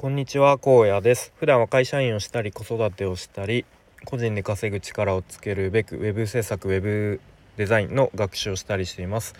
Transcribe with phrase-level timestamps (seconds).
[0.00, 1.32] こんにちは荒野です。
[1.40, 3.64] 普段は会社員をしたり子育てをしたり
[4.04, 7.20] 個人で稼ぐ力をつけるべくウェブ制作ウェブ
[7.56, 9.34] デザインの学習をしたりしています。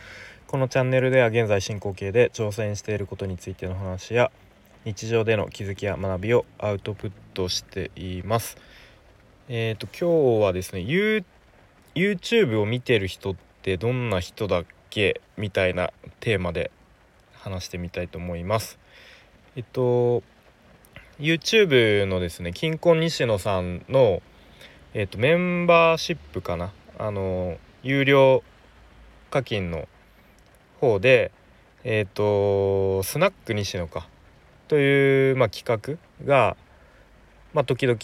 [0.48, 4.32] このチャンネルでは現在進行形で挑戦していることについての話や
[4.84, 8.56] 日常での気づきや学びをアウトプットしています。
[9.48, 10.80] えっ、ー、と今日はですね
[11.94, 15.20] YouTube を見てる人ってどんな人だっけ？
[15.36, 16.72] みたいなテーマで
[17.34, 18.76] 話してみたいと思います。
[19.54, 20.24] えっと
[21.18, 24.22] YouTube のですね金婚西野さんの、
[24.94, 26.72] えっと、メンバーシップかな。
[26.98, 28.42] あの有料
[29.30, 29.88] 課金の
[30.80, 31.32] 方で
[31.84, 34.08] えっとスナック西野か。
[34.68, 36.56] という、まあ、企画が、
[37.54, 37.98] まあ、時々、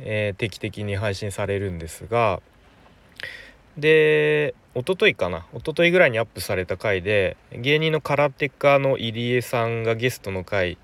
[0.00, 2.40] えー、定期的に配信されるんですが
[3.78, 5.46] で一昨日かな。
[5.54, 10.76] 一昨日ぐらいにアップされた回で芸人の空手家の入江さんがゲストの回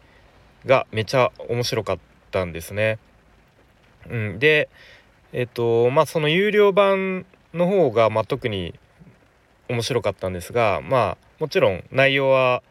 [0.67, 1.99] がめちゃ面白かっ
[2.31, 2.99] たんですね。
[4.09, 4.69] うん、で
[5.33, 8.79] えっとまあその有料版の方が、まあ、特に
[9.69, 12.63] 面白かったんですがまあもちろん内容は、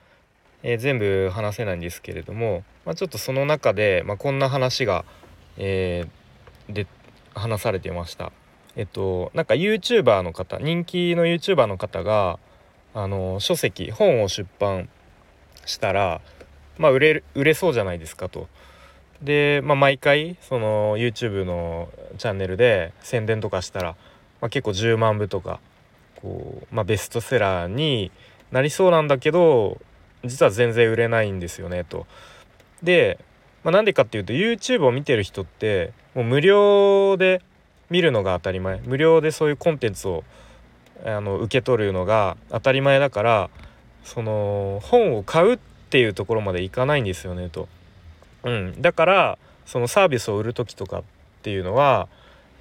[0.64, 5.05] えー、全部話せないんですけれども、まあ、ちょっとその中で、まあ、こんな話が、
[5.58, 6.88] えー、で
[7.33, 8.31] 話されてました。
[8.76, 12.39] えっとなんか YouTuber の方人気の YouTuber の方が
[12.94, 14.89] あの書籍本を出版
[15.66, 16.22] したら
[16.81, 18.47] まあ売れる売れそうじゃないですかと。
[19.21, 23.95] で、まあ、毎回その YouTube のチャンネルで宣伝とかしたら、
[24.41, 25.59] まあ、結構10万部とか
[26.15, 28.11] こう、まあ、ベストセラーに
[28.52, 29.79] なりそうなんだけど
[30.25, 32.07] 実は全然売れないんですよねと。
[32.81, 33.19] で、
[33.63, 37.43] まあ、なんでかっていうと YouTube を見てる人ってもう無料で
[37.91, 40.23] 見るのが当たり前無料でそういうコンテンツを
[41.05, 43.49] あの受け取るのが当たり前だから
[44.03, 45.59] その本を買うっ
[45.92, 47.67] ていうところまでいかないんですよねと。
[48.44, 51.03] うん、だからそのサービスを売る時とかっ
[51.44, 52.08] ていうのは、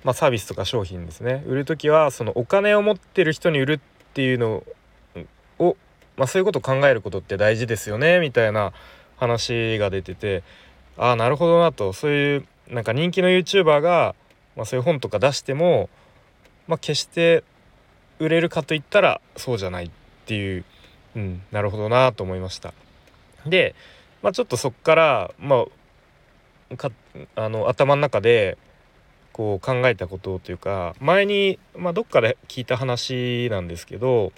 [0.05, 4.63] まあ、サービスとか商品ですね売る時はそのお金を持ってる人に売るっていうの
[5.59, 5.77] を、
[6.19, 8.73] まあ、そういうことを考えることって大事ですよねみたいな
[9.17, 10.43] 話が出てて
[10.99, 14.15] ああなるほどなとそういうなんか人気の YouTuber が
[14.57, 15.89] まあ、そういう本とか出しても、
[16.67, 17.45] まあ、決して
[18.19, 19.91] 売れるかといったらそうじゃないっ
[20.27, 20.65] ていう、
[21.17, 22.75] うん、なるほどなと思いました。
[23.47, 23.75] で、
[24.23, 25.65] まあ、ちょっとそっから、ま
[26.71, 26.91] あ、か
[27.37, 28.59] あの頭の中で
[29.33, 34.33] こう考えたことというか前に、まあ、どっかで聞いた話なんですけど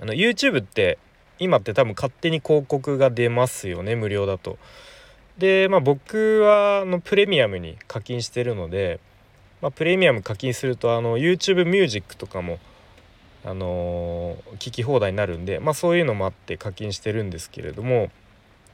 [0.00, 0.98] あの YouTube って
[1.38, 4.58] 今って多分勝手に広告が出ますよね無料だと。
[5.38, 9.00] でまあ僕はあのプレミアムに課金してるので
[9.62, 12.58] まあ、プレミアム課金するとあの YouTube ミュージックとかも
[13.44, 18.10] あのー、聞き放題になるんで、まあ、そういうのもあって課金してるんですけれども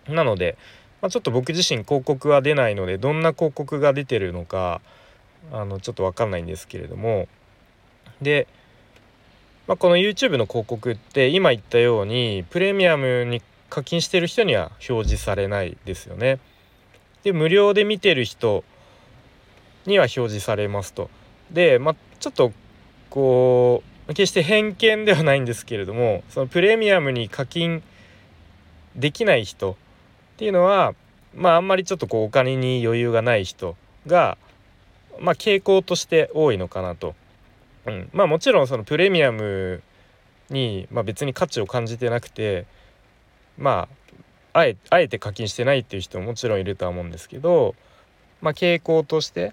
[0.09, 0.59] なので、
[1.01, 4.81] まあ、ちょっと僕自身広告は出ないのでどんな広告が出てるのか
[5.53, 7.29] あのちょっと分かんないんですけれども
[8.21, 8.47] で、
[9.67, 16.39] まあ、この YouTube の広告って今言ったようにプレミアムに課金してる人には表示されないですよね。
[17.23, 18.65] で無料で見てる人
[19.87, 21.11] には表示されますと。
[21.51, 22.53] で、まあ、ちょっと
[23.11, 27.83] こう決して偏見ではないんですけれどもそのプレミアムに課金
[28.97, 29.77] できない人っ
[30.39, 30.95] ていうのは
[31.35, 33.77] まああんまりちょっとこうお金に余裕がない人
[34.07, 34.39] が
[35.21, 37.15] まあ傾向として多いのかなと。
[37.87, 39.83] うん、まあもちろんそのプレミアム
[40.51, 42.67] に、まあ、別に価値を感じてなくて
[43.57, 43.89] ま
[44.53, 44.61] あ
[44.91, 47.75] あえて課金してないっていう人ももちろんいるとは思うんですけど、
[48.43, 49.53] まあ、傾向として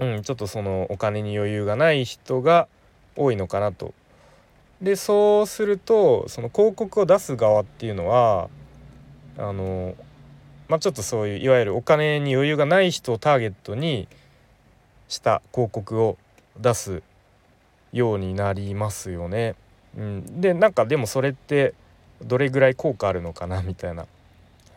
[0.00, 2.68] うん、ちょっとそのお金に余裕がない人が
[3.20, 3.92] 多いのかなと。
[4.80, 8.48] でそうするとその広告を出す側っていうのは
[9.36, 9.94] あの、
[10.68, 14.08] まあ、ちょっとそういういわゆるお金に余裕がない人をターゲットに
[15.08, 16.16] した広告を
[16.58, 17.02] 出す
[17.92, 19.54] ようになりますよね。
[19.98, 21.74] うん、でなんかでもそれって
[22.22, 24.06] どれぐらい効果あるのかなみたいな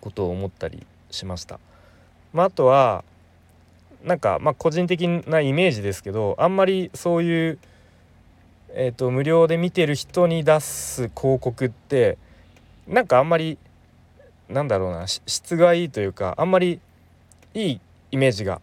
[0.02, 1.60] ことを思ったりしました。
[2.34, 3.06] まあ、あとは
[4.04, 7.60] なんかまあ個人的なイメージですけどあんまりそういう、
[8.76, 12.18] えーと、無料で見てる人に出す広告って
[12.88, 13.60] なんかあんまり
[14.50, 16.80] なんだろうな質がいいというかあんまり
[17.54, 17.80] いい
[18.12, 18.62] イメージが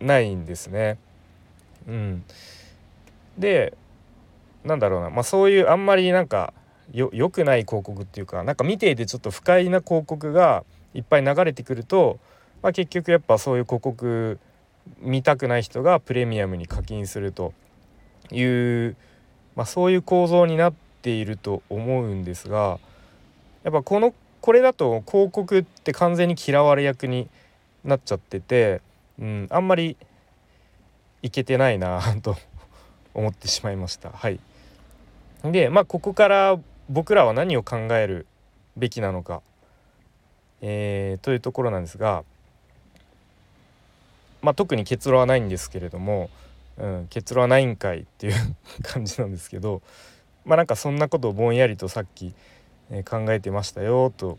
[0.00, 0.98] ないんですね。
[1.86, 2.24] うん、
[3.38, 3.74] で
[4.64, 6.52] なんだろうな、まあ、そういうあんまりなんか
[6.92, 10.64] よ良くない広告っていうかなんか見ていてちょっと不快な広告が
[10.94, 12.18] いっぱい流れてくると、
[12.60, 14.38] まあ、結局やっぱそういう広告
[15.00, 17.52] 見たくない人がプレミアムに課金すると
[18.32, 18.96] いう、
[19.56, 22.78] まあ、そういう構造になっていると思うんですが
[23.62, 27.28] やっぱこのこれだと広告って完全に嫌われ役に
[27.84, 28.82] なっちゃってて、
[29.18, 29.96] うん、あんまり
[31.22, 32.36] いけてないなと
[33.14, 34.10] 思ってしまいました。
[34.10, 34.38] はい
[35.42, 36.58] でまあここから
[36.88, 38.26] 僕らは何を考える
[38.76, 39.42] べきなのか、
[40.60, 42.24] えー、というところなんですが、
[44.42, 46.28] まあ、特に結論はないんですけれども、
[46.78, 48.34] うん、結論はないんかいっていう
[48.82, 49.82] 感じなんですけど
[50.44, 52.34] まあなんかそんなことをぼんやりとさっき、
[52.90, 54.38] えー、考えてましたよと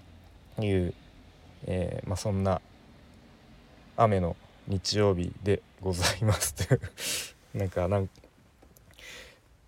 [0.60, 0.94] いう、
[1.66, 2.62] えー、まあ、そんな
[3.98, 4.36] 雨の
[4.68, 6.82] 日曜日でございますという
[7.58, 8.10] なんかなん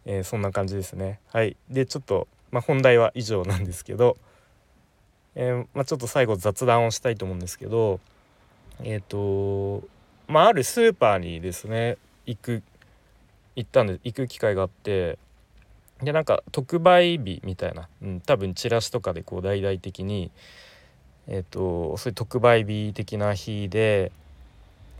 [0.10, 1.20] えー、そんな感じですね。
[1.34, 4.16] はいでちょっと、まあ、本題は以上なんですけど、
[5.36, 8.00] えー、まあ、ちょっと最後雑談をしたいと思うんですけど
[8.84, 9.02] えっ、ー、
[9.81, 9.86] と
[10.28, 12.63] まああるスーパーにですね行く
[13.56, 15.18] 行ったんで行く機会があって
[16.03, 20.29] でなんか特売日みたいな、うん、多分チラシとかでこう大々的に
[21.27, 24.12] えっ、とそういう特売日的な日で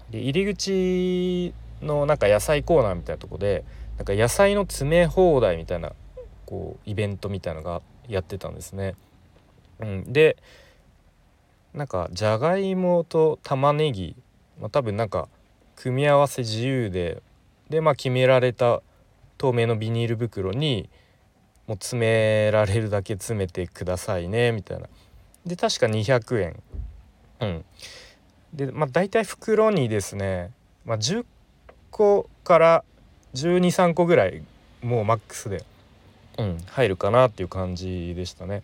[0.09, 3.63] で入り口のなんか野菜コーナーみたいなとこで
[3.97, 5.94] なんか野菜の詰め放題みたいな
[6.45, 8.95] こうイベントみたいのがやってたんですね。
[9.79, 10.38] うん、で
[11.74, 14.15] なんかじゃがいもと玉ねぎ、
[14.59, 15.27] まあ、多分なんか
[15.77, 17.21] 組み合わせ自由で
[17.69, 18.81] でまあ決められた
[19.38, 20.89] 透明のビニール袋に
[21.68, 24.88] もう詰められるだけ詰めてくださいねみたいな。
[25.45, 26.63] で確か200円。
[27.39, 27.65] うん、
[28.53, 30.51] でまあ大体袋にですね、
[30.85, 31.25] まあ、10
[31.91, 32.83] 個から
[33.35, 34.41] 123個ぐらい
[34.81, 35.63] もうマックスで、
[36.39, 38.63] うん、入るかなっていう感じでしたね。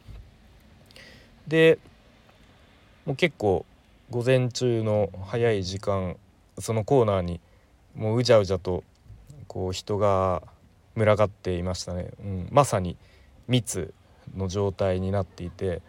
[1.48, 1.78] で
[3.06, 3.66] もう結構
[4.10, 6.16] 午前中の早い時間
[6.60, 7.40] そのコーナーに
[7.96, 8.84] もううじゃうじゃと
[9.48, 10.44] こう人が
[10.96, 12.98] 群がっていましたね、うん、まさに
[13.48, 13.94] 密
[14.36, 15.82] の状態になっていて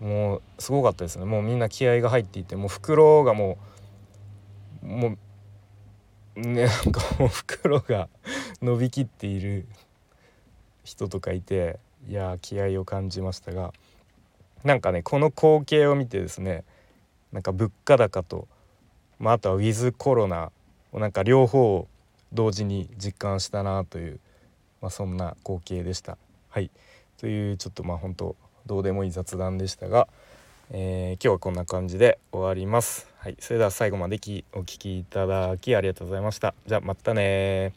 [0.00, 1.24] もうすごかったですね。
[1.24, 3.56] もうみんな気合が入っていてもう袋がも
[4.82, 5.16] うも
[6.36, 8.08] うねなんかもう袋が
[8.60, 9.66] 伸びきっている
[10.82, 11.78] 人とかいて
[12.08, 13.72] いや気合を感じましたが
[14.64, 16.64] なんかねこの光景を見てですね
[17.30, 18.46] なんか物価高と、
[19.22, 20.50] まあ、あとはウィズコロナ
[20.90, 21.88] をなんか両方を
[22.32, 24.20] 同時に実感したなという、
[24.80, 26.18] まあ、そんな光景でした。
[26.50, 26.70] はい
[27.18, 28.34] というちょっとまあ本当
[28.66, 30.08] どうでもいい雑談でしたが、
[30.70, 33.08] えー、今日はこんな感じで終わります。
[33.18, 36.52] はい、それでは最後までお聴きいただきありがとうございました。
[36.66, 37.72] じゃあまたね